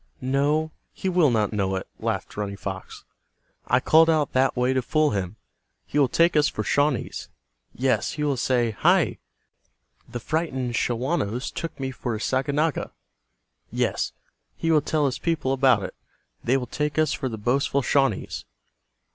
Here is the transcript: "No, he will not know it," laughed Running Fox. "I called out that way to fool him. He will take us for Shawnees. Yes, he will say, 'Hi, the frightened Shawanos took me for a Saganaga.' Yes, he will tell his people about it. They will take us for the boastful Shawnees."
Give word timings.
"No, 0.23 0.71
he 0.93 1.09
will 1.09 1.29
not 1.29 1.53
know 1.53 1.75
it," 1.75 1.87
laughed 1.99 2.35
Running 2.35 2.57
Fox. 2.57 3.05
"I 3.67 3.79
called 3.79 4.09
out 4.09 4.33
that 4.33 4.57
way 4.57 4.73
to 4.73 4.81
fool 4.81 5.11
him. 5.11 5.35
He 5.85 5.99
will 5.99 6.07
take 6.07 6.35
us 6.35 6.47
for 6.47 6.63
Shawnees. 6.63 7.29
Yes, 7.75 8.13
he 8.13 8.23
will 8.23 8.35
say, 8.35 8.71
'Hi, 8.71 9.19
the 10.09 10.19
frightened 10.19 10.73
Shawanos 10.73 11.51
took 11.51 11.79
me 11.79 11.91
for 11.91 12.15
a 12.15 12.19
Saganaga.' 12.19 12.89
Yes, 13.71 14.11
he 14.57 14.71
will 14.71 14.81
tell 14.81 15.05
his 15.05 15.19
people 15.19 15.53
about 15.53 15.83
it. 15.83 15.93
They 16.43 16.57
will 16.57 16.65
take 16.65 16.97
us 16.97 17.13
for 17.13 17.29
the 17.29 17.37
boastful 17.37 17.83
Shawnees." 17.83 18.45